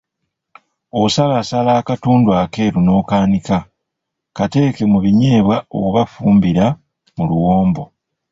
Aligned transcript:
Osalaasala 1.01 1.71
akatundu 1.81 2.29
akeeru 2.43 2.79
n’okaanika, 2.83 3.57
kateeke 4.37 4.83
mu 4.91 4.97
binyeebwa 5.03 5.57
oba 5.81 6.01
fumbira 6.13 6.65
mu 7.15 7.23
luwombo. 7.29 7.83